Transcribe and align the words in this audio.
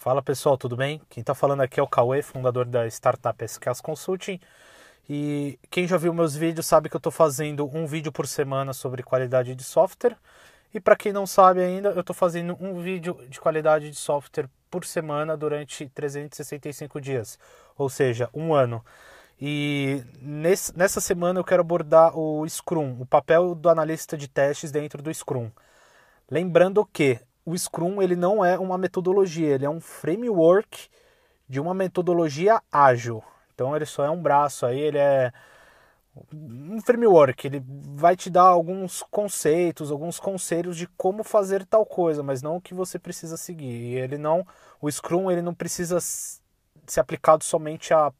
Fala 0.00 0.22
pessoal, 0.22 0.56
tudo 0.56 0.76
bem? 0.76 1.02
Quem 1.10 1.22
está 1.22 1.34
falando 1.34 1.60
aqui 1.60 1.80
é 1.80 1.82
o 1.82 1.88
Cauê, 1.88 2.22
fundador 2.22 2.64
da 2.66 2.86
startup 2.86 3.44
SKS 3.44 3.80
Consulting. 3.80 4.38
E 5.10 5.58
quem 5.68 5.88
já 5.88 5.96
viu 5.96 6.14
meus 6.14 6.36
vídeos 6.36 6.66
sabe 6.66 6.88
que 6.88 6.94
eu 6.94 7.00
estou 7.00 7.10
fazendo 7.10 7.68
um 7.76 7.84
vídeo 7.84 8.12
por 8.12 8.24
semana 8.28 8.72
sobre 8.72 9.02
qualidade 9.02 9.56
de 9.56 9.64
software. 9.64 10.16
E 10.72 10.78
para 10.78 10.94
quem 10.94 11.12
não 11.12 11.26
sabe 11.26 11.62
ainda, 11.62 11.88
eu 11.88 12.02
estou 12.02 12.14
fazendo 12.14 12.56
um 12.60 12.80
vídeo 12.80 13.18
de 13.28 13.40
qualidade 13.40 13.90
de 13.90 13.96
software 13.96 14.48
por 14.70 14.84
semana 14.84 15.36
durante 15.36 15.88
365 15.88 17.00
dias, 17.00 17.36
ou 17.76 17.88
seja, 17.88 18.30
um 18.32 18.54
ano. 18.54 18.84
E 19.40 20.04
nesse, 20.22 20.78
nessa 20.78 21.00
semana 21.00 21.40
eu 21.40 21.44
quero 21.44 21.62
abordar 21.62 22.16
o 22.16 22.48
Scrum, 22.48 22.98
o 23.00 23.04
papel 23.04 23.52
do 23.52 23.68
analista 23.68 24.16
de 24.16 24.28
testes 24.28 24.70
dentro 24.70 25.02
do 25.02 25.12
Scrum. 25.12 25.50
Lembrando 26.30 26.86
que 26.86 27.18
o 27.48 27.56
Scrum 27.56 28.02
ele 28.02 28.14
não 28.14 28.44
é 28.44 28.58
uma 28.58 28.76
metodologia, 28.76 29.54
ele 29.54 29.64
é 29.64 29.70
um 29.70 29.80
framework 29.80 30.88
de 31.48 31.58
uma 31.58 31.72
metodologia 31.72 32.60
ágil. 32.70 33.24
Então 33.54 33.74
ele 33.74 33.86
só 33.86 34.04
é 34.04 34.10
um 34.10 34.20
braço 34.20 34.66
aí, 34.66 34.78
ele 34.78 34.98
é 34.98 35.32
um 36.30 36.78
framework, 36.82 37.46
ele 37.46 37.64
vai 37.94 38.14
te 38.16 38.28
dar 38.28 38.42
alguns 38.42 39.02
conceitos, 39.10 39.90
alguns 39.90 40.20
conselhos 40.20 40.76
de 40.76 40.86
como 40.88 41.24
fazer 41.24 41.64
tal 41.64 41.86
coisa, 41.86 42.22
mas 42.22 42.42
não 42.42 42.56
o 42.56 42.60
que 42.60 42.74
você 42.74 42.98
precisa 42.98 43.38
seguir. 43.38 43.64
E 43.64 43.94
ele 43.94 44.18
não, 44.18 44.46
o 44.78 44.90
Scrum 44.90 45.30
ele 45.30 45.40
não 45.40 45.54
precisa 45.54 45.98
ser 46.00 47.00
aplicado 47.00 47.44
somente 47.44 47.94
a, 47.94 48.12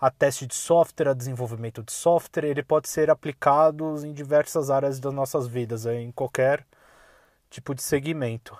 a 0.00 0.10
teste 0.10 0.44
de 0.44 0.56
software, 0.56 1.10
a 1.10 1.14
desenvolvimento 1.14 1.84
de 1.84 1.92
software, 1.92 2.46
ele 2.46 2.64
pode 2.64 2.88
ser 2.88 3.10
aplicado 3.10 4.04
em 4.04 4.12
diversas 4.12 4.70
áreas 4.70 4.98
das 4.98 5.14
nossas 5.14 5.46
vidas, 5.46 5.86
em 5.86 6.10
qualquer 6.10 6.66
tipo 7.52 7.74
de 7.74 7.82
segmento. 7.82 8.56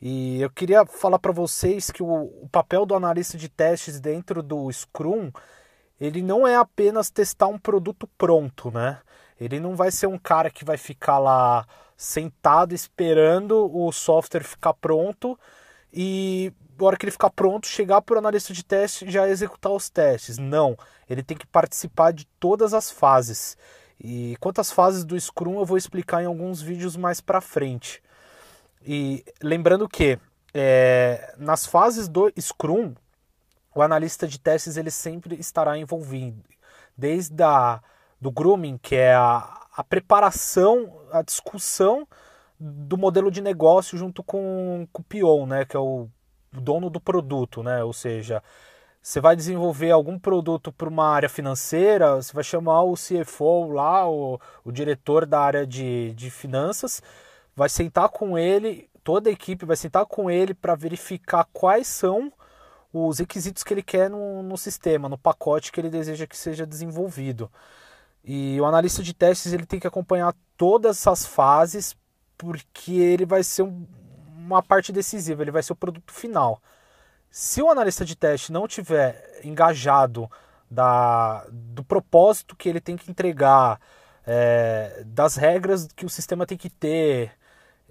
E 0.00 0.40
eu 0.40 0.50
queria 0.50 0.84
falar 0.84 1.18
para 1.18 1.32
vocês 1.32 1.90
que 1.90 2.02
o, 2.02 2.06
o, 2.06 2.48
papel 2.50 2.84
do 2.84 2.94
analista 2.94 3.38
de 3.38 3.48
testes 3.48 3.98
dentro 3.98 4.42
do 4.42 4.70
Scrum, 4.70 5.30
ele 5.98 6.20
não 6.20 6.46
é 6.46 6.56
apenas 6.56 7.10
testar 7.10 7.46
um 7.46 7.58
produto 7.58 8.08
pronto, 8.18 8.70
né? 8.70 9.00
Ele 9.40 9.58
não 9.58 9.74
vai 9.74 9.90
ser 9.90 10.06
um 10.06 10.18
cara 10.18 10.50
que 10.50 10.64
vai 10.64 10.76
ficar 10.76 11.18
lá 11.18 11.66
sentado 11.96 12.74
esperando 12.74 13.70
o 13.74 13.90
software 13.92 14.44
ficar 14.44 14.74
pronto 14.74 15.38
e 15.92 16.52
na 16.78 16.86
hora 16.86 16.96
que 16.96 17.04
ele 17.04 17.12
ficar 17.12 17.30
pronto, 17.30 17.66
chegar 17.66 18.02
para 18.02 18.16
o 18.16 18.18
analista 18.18 18.52
de 18.52 18.64
teste 18.64 19.10
já 19.10 19.28
executar 19.28 19.72
os 19.72 19.88
testes. 19.88 20.38
Não, 20.38 20.76
ele 21.08 21.22
tem 21.22 21.36
que 21.36 21.46
participar 21.46 22.12
de 22.12 22.26
todas 22.38 22.74
as 22.74 22.90
fases. 22.90 23.56
E 23.98 24.36
quantas 24.40 24.72
fases 24.72 25.04
do 25.04 25.18
Scrum 25.18 25.58
eu 25.58 25.64
vou 25.64 25.78
explicar 25.78 26.22
em 26.22 26.26
alguns 26.26 26.60
vídeos 26.60 26.96
mais 26.96 27.20
para 27.20 27.40
frente. 27.40 28.02
E 28.86 29.24
lembrando 29.42 29.88
que 29.88 30.18
é, 30.52 31.34
nas 31.38 31.66
fases 31.66 32.06
do 32.06 32.30
Scrum, 32.38 32.94
o 33.74 33.82
analista 33.82 34.28
de 34.28 34.38
testes 34.38 34.76
ele 34.76 34.90
sempre 34.90 35.34
estará 35.36 35.76
envolvido, 35.76 36.42
desde 36.96 37.42
a, 37.42 37.80
do 38.20 38.30
grooming, 38.30 38.78
que 38.78 38.94
é 38.94 39.14
a, 39.14 39.66
a 39.76 39.82
preparação, 39.82 41.00
a 41.10 41.22
discussão 41.22 42.06
do 42.58 42.96
modelo 42.96 43.30
de 43.30 43.40
negócio 43.40 43.98
junto 43.98 44.22
com, 44.22 44.86
com 44.92 45.02
o 45.02 45.04
PO, 45.04 45.46
né, 45.46 45.64
que 45.64 45.76
é 45.76 45.80
o 45.80 46.08
dono 46.52 46.88
do 46.88 47.00
produto, 47.00 47.62
né, 47.62 47.82
ou 47.82 47.92
seja, 47.92 48.42
você 49.02 49.20
vai 49.20 49.34
desenvolver 49.34 49.90
algum 49.90 50.18
produto 50.18 50.72
para 50.72 50.88
uma 50.88 51.08
área 51.08 51.28
financeira, 51.28 52.14
você 52.14 52.32
vai 52.32 52.44
chamar 52.44 52.84
o 52.84 52.94
CFO 52.94 53.70
lá, 53.72 54.08
o, 54.08 54.40
o 54.64 54.70
diretor 54.70 55.26
da 55.26 55.40
área 55.40 55.66
de, 55.66 56.14
de 56.14 56.30
finanças, 56.30 57.02
vai 57.54 57.68
sentar 57.68 58.08
com 58.08 58.38
ele, 58.38 58.88
toda 59.02 59.28
a 59.28 59.32
equipe 59.32 59.64
vai 59.64 59.76
sentar 59.76 60.06
com 60.06 60.30
ele 60.30 60.54
para 60.54 60.74
verificar 60.74 61.46
quais 61.52 61.86
são 61.86 62.32
os 62.92 63.18
requisitos 63.18 63.62
que 63.62 63.74
ele 63.74 63.82
quer 63.82 64.08
no, 64.08 64.42
no, 64.42 64.56
sistema, 64.56 65.08
no 65.08 65.18
pacote 65.18 65.72
que 65.72 65.80
ele 65.80 65.90
deseja 65.90 66.26
que 66.26 66.36
seja 66.36 66.66
desenvolvido. 66.66 67.50
E 68.24 68.58
o 68.60 68.64
analista 68.64 69.02
de 69.02 69.12
testes 69.12 69.52
ele 69.52 69.66
tem 69.66 69.80
que 69.80 69.86
acompanhar 69.86 70.34
todas 70.56 70.98
essas 70.98 71.26
fases 71.26 71.96
porque 72.38 72.92
ele 72.92 73.26
vai 73.26 73.42
ser 73.42 73.62
um, 73.62 73.86
uma 74.36 74.62
parte 74.62 74.92
decisiva, 74.92 75.42
ele 75.42 75.50
vai 75.50 75.62
ser 75.62 75.72
o 75.72 75.76
produto 75.76 76.12
final. 76.12 76.60
Se 77.30 77.60
o 77.60 77.70
analista 77.70 78.04
de 78.04 78.14
teste 78.14 78.52
não 78.52 78.68
tiver 78.68 79.40
engajado 79.42 80.30
da, 80.70 81.44
do 81.50 81.84
propósito 81.84 82.56
que 82.56 82.68
ele 82.68 82.80
tem 82.80 82.96
que 82.96 83.10
entregar, 83.10 83.80
é, 84.26 85.02
das 85.06 85.36
regras 85.36 85.88
que 85.94 86.06
o 86.06 86.08
sistema 86.10 86.46
tem 86.46 86.56
que 86.56 86.70
ter, 86.70 87.32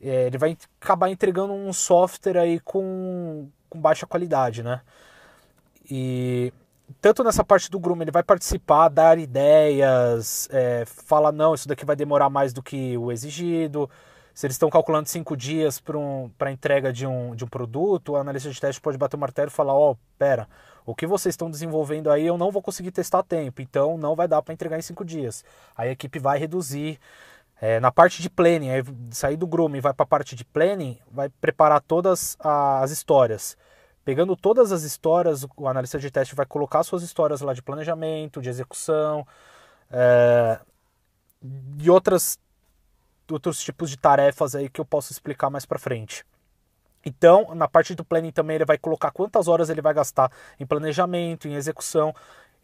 é, 0.03 0.27
ele 0.27 0.37
vai 0.37 0.57
acabar 0.81 1.09
entregando 1.09 1.53
um 1.53 1.71
software 1.71 2.37
aí 2.37 2.59
com, 2.59 3.47
com 3.69 3.79
baixa 3.79 4.05
qualidade, 4.05 4.61
né? 4.63 4.81
E 5.89 6.53
tanto 7.01 7.23
nessa 7.23 7.43
parte 7.43 7.69
do 7.69 7.79
Groom, 7.79 8.01
ele 8.01 8.11
vai 8.11 8.23
participar, 8.23 8.89
dar 8.89 9.17
ideias, 9.17 10.47
é, 10.51 10.83
fala 10.85 11.31
não, 11.31 11.53
isso 11.53 11.67
daqui 11.67 11.85
vai 11.85 11.95
demorar 11.95 12.29
mais 12.29 12.53
do 12.53 12.61
que 12.61 12.97
o 12.97 13.11
exigido. 13.11 13.89
Se 14.33 14.47
eles 14.47 14.55
estão 14.55 14.69
calculando 14.69 15.07
cinco 15.07 15.37
dias 15.37 15.79
para 15.79 15.97
um, 15.97 16.29
a 16.39 16.51
entrega 16.51 16.91
de 16.91 17.05
um, 17.05 17.35
de 17.35 17.43
um 17.43 17.47
produto, 17.47 18.13
o 18.13 18.15
analista 18.15 18.49
de 18.49 18.59
teste 18.59 18.81
pode 18.81 18.97
bater 18.97 19.15
o 19.15 19.19
martelo 19.19 19.49
e 19.49 19.51
falar, 19.51 19.75
ó, 19.75 19.91
oh, 19.91 19.97
pera, 20.17 20.47
o 20.85 20.95
que 20.95 21.05
vocês 21.05 21.33
estão 21.33 21.51
desenvolvendo 21.51 22.09
aí 22.09 22.25
eu 22.25 22.37
não 22.37 22.51
vou 22.51 22.61
conseguir 22.61 22.91
testar 22.91 23.19
a 23.19 23.23
tempo, 23.23 23.61
então 23.61 23.97
não 23.97 24.15
vai 24.15 24.27
dar 24.27 24.41
para 24.41 24.53
entregar 24.53 24.77
em 24.77 24.81
cinco 24.81 25.05
dias. 25.05 25.45
Aí 25.77 25.89
a 25.89 25.91
equipe 25.91 26.17
vai 26.17 26.39
reduzir 26.39 26.99
é, 27.63 27.79
na 27.79 27.93
parte 27.93 28.21
de 28.21 28.29
planning, 28.29 28.71
aí 28.71 28.83
sair 29.09 29.37
do 29.37 29.47
grooming 29.47 29.77
e 29.77 29.79
vai 29.79 29.93
para 29.93 30.03
a 30.03 30.05
parte 30.05 30.35
de 30.35 30.43
planning, 30.43 30.99
vai 31.09 31.29
preparar 31.29 31.79
todas 31.79 32.35
as 32.37 32.91
histórias. 32.91 33.55
Pegando 34.03 34.35
todas 34.35 34.73
as 34.73 34.83
histórias, 34.83 35.47
o 35.55 35.65
analista 35.65 35.97
de 35.97 36.11
teste 36.11 36.35
vai 36.35 36.45
colocar 36.45 36.83
suas 36.83 37.03
histórias 37.03 37.39
lá 37.39 37.53
de 37.53 37.61
planejamento, 37.61 38.41
de 38.41 38.49
execução 38.49 39.25
é, 39.89 40.59
e 41.79 41.89
outras, 41.89 42.37
outros 43.31 43.63
tipos 43.63 43.89
de 43.89 43.95
tarefas 43.95 44.55
aí 44.55 44.67
que 44.67 44.81
eu 44.81 44.85
posso 44.85 45.13
explicar 45.13 45.49
mais 45.49 45.65
para 45.65 45.79
frente. 45.79 46.25
Então, 47.05 47.55
na 47.55 47.69
parte 47.69 47.95
do 47.95 48.03
planning 48.03 48.31
também 48.31 48.55
ele 48.55 48.65
vai 48.65 48.77
colocar 48.77 49.09
quantas 49.11 49.47
horas 49.47 49.69
ele 49.69 49.81
vai 49.81 49.93
gastar 49.93 50.29
em 50.59 50.65
planejamento, 50.65 51.47
em 51.47 51.55
execução, 51.55 52.13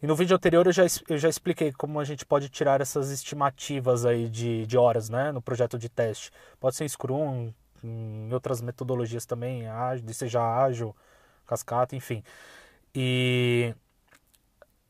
e 0.02 0.06
no 0.06 0.16
vídeo 0.16 0.34
anterior 0.34 0.66
eu 0.66 0.72
já, 0.72 0.84
eu 1.08 1.18
já 1.18 1.28
expliquei 1.28 1.72
como 1.72 2.00
a 2.00 2.04
gente 2.04 2.24
pode 2.24 2.48
tirar 2.48 2.80
essas 2.80 3.10
estimativas 3.10 4.06
aí 4.06 4.28
de, 4.28 4.66
de 4.66 4.78
horas 4.78 5.08
né, 5.08 5.30
no 5.30 5.42
projeto 5.42 5.78
de 5.78 5.88
teste. 5.88 6.30
Pode 6.58 6.76
ser 6.76 6.84
em 6.84 6.88
Scrum, 6.88 7.52
em 7.84 8.32
outras 8.32 8.60
metodologias 8.60 9.26
também, 9.26 9.64
seja 10.12 10.40
ágil, 10.40 10.94
cascata, 11.46 11.94
enfim. 11.94 12.22
E 12.94 13.74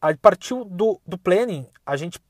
a 0.00 0.14
partir 0.16 0.54
do, 0.64 1.00
do 1.06 1.18
planning, 1.18 1.66
a 1.84 1.96
gente 1.96 2.20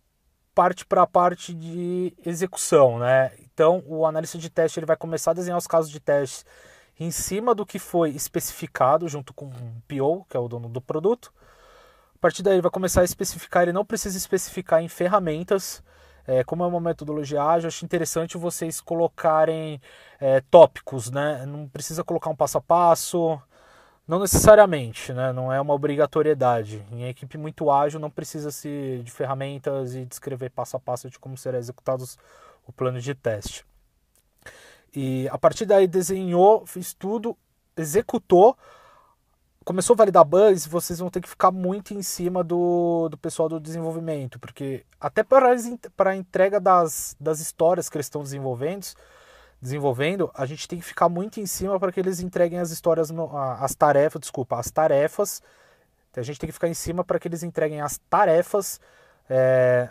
parte 0.54 0.84
para 0.84 1.02
a 1.02 1.06
parte 1.06 1.54
de 1.54 2.12
execução, 2.24 2.98
né? 2.98 3.32
Então, 3.40 3.82
o 3.86 4.04
analista 4.04 4.36
de 4.38 4.50
teste 4.50 4.78
ele 4.78 4.86
vai 4.86 4.96
começar 4.96 5.30
a 5.30 5.34
desenhar 5.34 5.58
os 5.58 5.66
casos 5.66 5.90
de 5.90 6.00
teste 6.00 6.44
em 6.98 7.10
cima 7.10 7.54
do 7.54 7.64
que 7.64 7.78
foi 7.78 8.10
especificado 8.10 9.08
junto 9.08 9.32
com 9.32 9.46
o 9.46 9.82
PO, 9.88 10.26
que 10.28 10.36
é 10.36 10.40
o 10.40 10.48
dono 10.48 10.68
do 10.68 10.80
produto, 10.80 11.32
a 12.20 12.22
partir 12.22 12.42
daí 12.42 12.52
ele 12.52 12.60
vai 12.60 12.70
começar 12.70 13.00
a 13.00 13.04
especificar, 13.04 13.62
ele 13.62 13.72
não 13.72 13.82
precisa 13.82 14.14
especificar 14.14 14.82
em 14.82 14.88
ferramentas, 14.88 15.82
é, 16.26 16.44
como 16.44 16.62
é 16.62 16.66
uma 16.66 16.78
metodologia 16.78 17.42
ágil, 17.42 17.68
acho 17.68 17.82
interessante 17.82 18.36
vocês 18.36 18.78
colocarem 18.78 19.80
é, 20.20 20.42
tópicos, 20.50 21.10
né? 21.10 21.46
Não 21.46 21.66
precisa 21.66 22.04
colocar 22.04 22.28
um 22.28 22.36
passo 22.36 22.58
a 22.58 22.60
passo, 22.60 23.40
não 24.06 24.18
necessariamente, 24.18 25.14
né? 25.14 25.32
Não 25.32 25.50
é 25.50 25.58
uma 25.58 25.72
obrigatoriedade. 25.72 26.84
Em 26.92 27.08
equipe 27.08 27.38
muito 27.38 27.70
ágil 27.70 27.98
não 27.98 28.10
precisa 28.10 28.50
se 28.50 29.00
de 29.02 29.10
ferramentas 29.10 29.94
e 29.94 30.04
descrever 30.04 30.50
passo 30.50 30.76
a 30.76 30.80
passo 30.80 31.08
de 31.08 31.18
como 31.18 31.38
será 31.38 31.56
executado 31.56 32.04
o 32.66 32.72
plano 32.72 33.00
de 33.00 33.14
teste. 33.14 33.64
E 34.94 35.26
a 35.30 35.38
partir 35.38 35.64
daí 35.64 35.86
desenhou, 35.86 36.66
fez 36.66 36.92
tudo, 36.92 37.34
executou, 37.74 38.58
começou 39.64 39.94
a 39.94 39.96
validar 39.98 40.24
bugs, 40.24 40.66
vocês 40.66 40.98
vão 40.98 41.10
ter 41.10 41.20
que 41.20 41.28
ficar 41.28 41.50
muito 41.50 41.94
em 41.94 42.02
cima 42.02 42.42
do, 42.42 43.08
do 43.10 43.18
pessoal 43.18 43.48
do 43.48 43.60
desenvolvimento, 43.60 44.38
porque 44.38 44.84
até 45.00 45.22
para, 45.22 45.54
para 45.96 46.10
a 46.10 46.16
entrega 46.16 46.58
das, 46.58 47.16
das 47.20 47.40
histórias 47.40 47.88
que 47.88 47.96
eles 47.96 48.06
estão 48.06 48.22
desenvolvendo, 48.22 48.86
desenvolvendo, 49.60 50.30
a 50.34 50.46
gente 50.46 50.66
tem 50.66 50.78
que 50.78 50.84
ficar 50.84 51.08
muito 51.08 51.40
em 51.40 51.46
cima 51.46 51.78
para 51.78 51.92
que 51.92 52.00
eles 52.00 52.20
entreguem 52.20 52.58
as 52.58 52.70
histórias, 52.70 53.10
no, 53.10 53.36
as 53.36 53.74
tarefas, 53.74 54.20
desculpa, 54.20 54.58
as 54.58 54.70
tarefas. 54.70 55.42
A 56.16 56.22
gente 56.22 56.40
tem 56.40 56.48
que 56.48 56.52
ficar 56.52 56.68
em 56.68 56.74
cima 56.74 57.04
para 57.04 57.18
que 57.18 57.28
eles 57.28 57.42
entreguem 57.42 57.80
as 57.80 57.98
tarefas 58.08 58.80
é, 59.28 59.88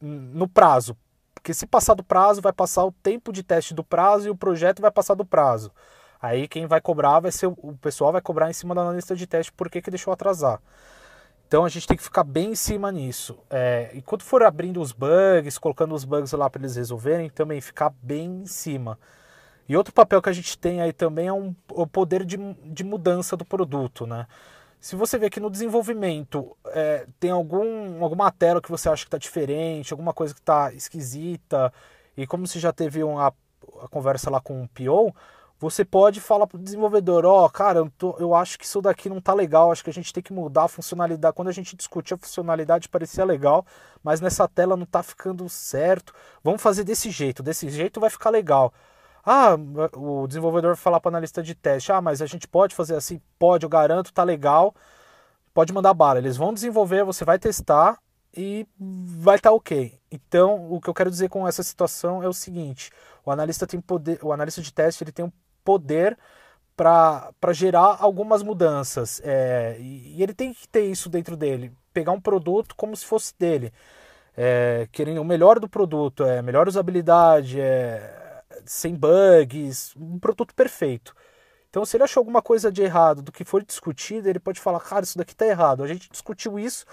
no 0.00 0.48
prazo. 0.48 0.96
Porque 1.34 1.54
se 1.54 1.66
passar 1.66 1.94
do 1.94 2.02
prazo, 2.02 2.42
vai 2.42 2.52
passar 2.52 2.84
o 2.84 2.92
tempo 2.92 3.32
de 3.32 3.42
teste 3.42 3.72
do 3.72 3.84
prazo 3.84 4.26
e 4.26 4.30
o 4.30 4.36
projeto 4.36 4.82
vai 4.82 4.90
passar 4.90 5.14
do 5.14 5.24
prazo. 5.24 5.72
Aí 6.20 6.48
quem 6.48 6.66
vai 6.66 6.80
cobrar 6.80 7.20
vai 7.20 7.30
ser 7.30 7.46
o 7.46 7.76
pessoal 7.80 8.12
vai 8.12 8.20
cobrar 8.20 8.50
em 8.50 8.52
cima 8.52 8.74
da 8.74 8.82
analista 8.82 9.14
de 9.14 9.26
teste 9.26 9.52
por 9.52 9.70
que, 9.70 9.80
que 9.80 9.90
deixou 9.90 10.12
atrasar. 10.12 10.60
Então 11.46 11.64
a 11.64 11.68
gente 11.68 11.86
tem 11.86 11.96
que 11.96 12.02
ficar 12.02 12.24
bem 12.24 12.50
em 12.50 12.54
cima 12.54 12.92
nisso. 12.92 13.38
É, 13.48 13.90
enquanto 13.94 14.22
for 14.22 14.42
abrindo 14.42 14.80
os 14.80 14.92
bugs, 14.92 15.56
colocando 15.58 15.94
os 15.94 16.04
bugs 16.04 16.32
lá 16.32 16.50
para 16.50 16.60
eles 16.60 16.76
resolverem, 16.76 17.30
também 17.30 17.60
ficar 17.60 17.90
bem 18.02 18.42
em 18.42 18.46
cima. 18.46 18.98
E 19.68 19.76
outro 19.76 19.92
papel 19.92 20.20
que 20.20 20.28
a 20.28 20.32
gente 20.32 20.58
tem 20.58 20.80
aí 20.80 20.92
também 20.92 21.28
é 21.28 21.32
um, 21.32 21.54
o 21.70 21.86
poder 21.86 22.24
de, 22.24 22.36
de 22.36 22.84
mudança 22.84 23.36
do 23.36 23.44
produto, 23.44 24.06
né? 24.06 24.26
Se 24.80 24.94
você 24.94 25.18
vê 25.18 25.28
que 25.28 25.40
no 25.40 25.50
desenvolvimento 25.50 26.56
é, 26.66 27.06
tem 27.18 27.30
algum, 27.30 28.02
alguma 28.02 28.30
tela 28.30 28.62
que 28.62 28.70
você 28.70 28.88
acha 28.88 29.04
que 29.04 29.08
está 29.08 29.18
diferente, 29.18 29.92
alguma 29.92 30.12
coisa 30.12 30.32
que 30.32 30.40
está 30.40 30.72
esquisita, 30.72 31.72
e 32.16 32.26
como 32.26 32.46
você 32.46 32.60
já 32.60 32.72
teve 32.72 33.02
uma, 33.02 33.28
a 33.82 33.88
conversa 33.88 34.30
lá 34.30 34.40
com 34.40 34.62
o 34.62 34.68
PO, 34.68 35.14
você 35.60 35.84
pode 35.84 36.20
falar 36.20 36.46
para 36.46 36.56
o 36.56 36.62
desenvolvedor, 36.62 37.24
ó, 37.24 37.44
oh, 37.44 37.50
cara, 37.50 37.80
eu, 37.80 37.90
tô, 37.98 38.16
eu, 38.18 38.32
acho 38.32 38.56
que 38.56 38.64
isso 38.64 38.80
daqui 38.80 39.08
não 39.08 39.20
tá 39.20 39.34
legal, 39.34 39.72
acho 39.72 39.82
que 39.82 39.90
a 39.90 39.92
gente 39.92 40.12
tem 40.12 40.22
que 40.22 40.32
mudar 40.32 40.64
a 40.64 40.68
funcionalidade. 40.68 41.34
Quando 41.34 41.48
a 41.48 41.52
gente 41.52 41.74
discutia 41.76 42.14
a 42.14 42.18
funcionalidade 42.18 42.88
parecia 42.88 43.24
legal, 43.24 43.66
mas 44.02 44.20
nessa 44.20 44.46
tela 44.46 44.76
não 44.76 44.86
tá 44.86 45.02
ficando 45.02 45.48
certo. 45.48 46.14
Vamos 46.44 46.62
fazer 46.62 46.84
desse 46.84 47.10
jeito, 47.10 47.42
desse 47.42 47.68
jeito 47.70 47.98
vai 47.98 48.08
ficar 48.08 48.30
legal. 48.30 48.72
Ah, 49.26 49.56
o 49.96 50.26
desenvolvedor 50.28 50.76
falar 50.76 51.00
para 51.00 51.08
o 51.08 51.12
analista 51.12 51.42
de 51.42 51.54
teste, 51.54 51.90
ah, 51.90 52.00
mas 52.00 52.22
a 52.22 52.26
gente 52.26 52.46
pode 52.46 52.74
fazer 52.74 52.94
assim? 52.94 53.20
Pode, 53.38 53.64
eu 53.64 53.68
garanto, 53.68 54.12
tá 54.12 54.22
legal. 54.22 54.74
Pode 55.52 55.72
mandar 55.72 55.92
bala. 55.92 56.18
Eles 56.18 56.36
vão 56.36 56.54
desenvolver, 56.54 57.04
você 57.04 57.24
vai 57.24 57.38
testar 57.38 57.98
e 58.34 58.66
vai 58.78 59.36
estar 59.36 59.50
tá 59.50 59.54
ok. 59.56 59.98
Então, 60.10 60.72
o 60.72 60.80
que 60.80 60.88
eu 60.88 60.94
quero 60.94 61.10
dizer 61.10 61.28
com 61.28 61.46
essa 61.48 61.62
situação 61.64 62.22
é 62.22 62.28
o 62.28 62.32
seguinte: 62.32 62.90
o 63.24 63.30
analista 63.30 63.66
tem 63.66 63.80
poder, 63.80 64.18
o 64.22 64.32
analista 64.32 64.62
de 64.62 64.72
teste 64.72 65.02
ele 65.02 65.12
tem 65.12 65.24
um 65.24 65.32
poder 65.68 66.16
para 66.74 67.52
gerar 67.52 67.98
algumas 68.00 68.42
mudanças. 68.42 69.20
É, 69.22 69.76
e, 69.78 70.22
ele 70.22 70.32
tem 70.32 70.54
que 70.54 70.66
ter 70.66 70.84
isso 70.84 71.10
dentro 71.10 71.36
dele, 71.36 71.72
pegar 71.92 72.12
um 72.12 72.20
produto 72.20 72.74
como 72.74 72.96
se 72.96 73.04
fosse 73.04 73.34
dele, 73.38 73.70
é, 74.34 74.88
querendo 74.90 75.20
o 75.20 75.24
melhor 75.24 75.60
do 75.60 75.68
produto, 75.68 76.24
é, 76.24 76.40
melhor 76.40 76.66
usabilidade, 76.68 77.60
é, 77.60 78.42
sem 78.64 78.94
bugs, 78.94 79.94
um 79.94 80.18
produto 80.18 80.54
perfeito. 80.54 81.14
Então, 81.68 81.84
se 81.84 81.98
ele 81.98 82.04
achou 82.04 82.22
alguma 82.22 82.40
coisa 82.40 82.72
de 82.72 82.80
errado 82.80 83.20
do 83.20 83.30
que 83.30 83.44
for 83.44 83.62
discutido, 83.62 84.26
ele 84.26 84.38
pode 84.38 84.58
falar, 84.58 84.80
cara, 84.80 85.04
isso 85.04 85.18
daqui 85.18 85.32
está 85.32 85.44
errado. 85.46 85.82
A 85.82 85.86
gente 85.86 86.10
discutiu 86.10 86.58
isso, 86.58 86.86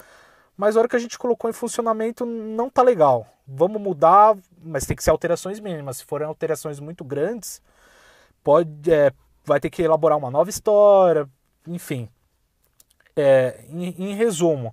mas 0.58 0.76
a 0.76 0.80
hora 0.80 0.90
que 0.90 0.98
a 0.98 1.00
gente 1.00 1.18
colocou 1.18 1.50
em 1.50 1.54
funcionamento 1.54 2.26
não 2.26 2.70
tá 2.70 2.82
legal. 2.82 3.26
Vamos 3.48 3.82
mudar, 3.82 4.36
mas 4.62 4.86
tem 4.86 4.98
que 4.98 5.04
ser 5.04 5.12
alterações 5.12 5.62
mínimas. 5.62 5.98
Se 5.98 6.06
forem 6.06 6.28
alterações 6.28 6.82
muito 6.82 7.06
grandes, 7.06 7.62
pode, 8.46 8.94
é, 8.94 9.12
vai 9.44 9.60
ter 9.60 9.72
que 9.72 9.82
elaborar 9.82 10.20
uma 10.20 10.30
nova 10.30 10.52
história, 10.52 11.28
enfim. 11.68 12.08
É, 13.16 13.66
em, 13.70 14.12
em, 14.12 14.14
resumo, 14.14 14.72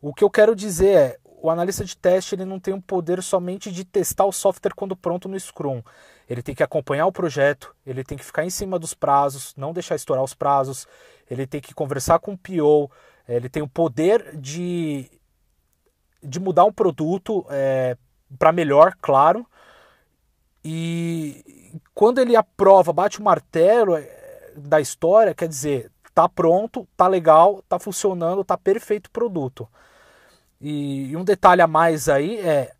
o 0.00 0.14
que 0.14 0.22
eu 0.22 0.30
quero 0.30 0.54
dizer 0.54 0.96
é, 0.96 1.18
o 1.24 1.50
analista 1.50 1.84
de 1.84 1.96
teste 1.96 2.36
ele 2.36 2.44
não 2.44 2.60
tem 2.60 2.72
o 2.72 2.80
poder 2.80 3.20
somente 3.20 3.72
de 3.72 3.84
testar 3.84 4.26
o 4.26 4.32
software 4.32 4.74
quando 4.76 4.94
pronto 4.94 5.28
no 5.28 5.38
Scrum. 5.38 5.82
Ele 6.30 6.40
tem 6.40 6.54
que 6.54 6.62
acompanhar 6.62 7.06
o 7.06 7.12
projeto, 7.12 7.74
ele 7.84 8.04
tem 8.04 8.16
que 8.16 8.24
ficar 8.24 8.44
em 8.44 8.50
cima 8.50 8.78
dos 8.78 8.94
prazos, 8.94 9.52
não 9.56 9.72
deixar 9.72 9.96
estourar 9.96 10.22
os 10.22 10.32
prazos, 10.32 10.86
ele 11.28 11.48
tem 11.48 11.60
que 11.60 11.74
conversar 11.74 12.20
com 12.20 12.34
o 12.34 12.38
PO, 12.38 12.90
ele 13.28 13.48
tem 13.48 13.62
o 13.62 13.68
poder 13.68 14.36
de, 14.36 15.10
de 16.22 16.38
mudar 16.38 16.64
um 16.64 16.72
produto 16.72 17.44
é, 17.50 17.96
para 18.38 18.52
melhor, 18.52 18.94
claro. 19.00 19.44
E 20.64 21.80
quando 21.94 22.18
ele 22.18 22.34
aprova, 22.34 22.92
bate 22.92 23.20
o 23.20 23.22
martelo 23.22 23.96
é, 23.96 24.52
da 24.56 24.80
história, 24.80 25.34
quer 25.34 25.48
dizer, 25.48 25.90
tá 26.12 26.28
pronto, 26.28 26.86
tá 26.96 27.06
legal, 27.06 27.62
tá 27.68 27.78
funcionando, 27.78 28.44
tá 28.44 28.58
perfeito 28.58 29.06
o 29.06 29.10
produto. 29.10 29.68
E, 30.60 31.10
e 31.10 31.16
um 31.16 31.24
detalhe 31.24 31.62
a 31.62 31.66
mais 31.66 32.08
aí 32.08 32.38
é 32.40 32.72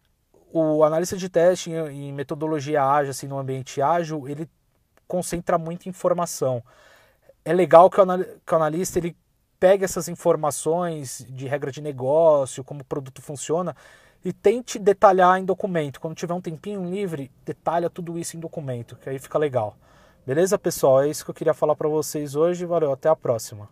o 0.52 0.84
analista 0.84 1.16
de 1.16 1.28
teste 1.28 1.70
em, 1.70 2.08
em 2.08 2.12
metodologia 2.12 2.84
ágil, 2.84 3.11
assim, 3.11 3.26
no 3.26 3.38
ambiente 3.38 3.82
ágil, 3.82 4.28
ele 4.28 4.49
concentra 5.06 5.58
muita 5.58 5.88
informação. 5.88 6.62
É 7.44 7.52
legal 7.52 7.90
que 7.90 8.00
o, 8.00 8.06
que 8.46 8.52
o 8.52 8.56
analista 8.56 8.99
ele 8.99 9.17
pegue 9.58 9.84
essas 9.84 10.08
informações 10.08 11.25
de 11.28 11.46
regra 11.46 11.70
de 11.70 11.81
negócio, 11.81 12.64
como 12.64 12.81
o 12.81 12.84
produto 12.84 13.22
funciona, 13.22 13.75
e 14.25 14.32
tente 14.32 14.79
detalhar 14.79 15.38
em 15.38 15.44
documento. 15.44 16.00
Quando 16.00 16.17
tiver 16.17 16.35
um 16.35 16.41
tempinho 16.41 16.88
livre, 16.88 17.31
detalha 17.44 17.91
tudo 17.91 18.19
isso 18.19 18.37
em 18.37 18.41
documento, 18.41 18.97
que 18.97 19.11
aí 19.11 19.19
fica 19.19 19.38
legal. 19.38 19.76
Beleza, 20.26 20.59
pessoal? 20.59 21.03
É 21.03 21.09
isso 21.09 21.25
que 21.25 21.31
eu 21.31 21.35
queria 21.35 21.53
falar 21.53 21.76
para 21.76 21.88
vocês 21.88 22.35
hoje. 22.35 22.65
Valeu, 22.65 22.93
até 22.93 23.11
a 23.11 23.17
próxima. 23.17 23.69